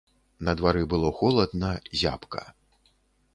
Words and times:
На 0.47 0.53
двары 0.61 0.81
было 0.93 1.11
холадна, 1.19 1.71
зябка. 2.01 2.43